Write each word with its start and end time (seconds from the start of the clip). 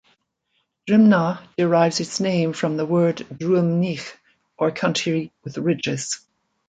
Drimnagh 0.87 1.37
derives 1.59 1.99
its 1.99 2.19
name 2.19 2.53
from 2.53 2.75
the 2.75 2.87
word 2.87 3.17
"druimneach", 3.31 4.13
or 4.57 4.71
country 4.71 5.31
with 5.43 5.59
ridges. 5.59 6.21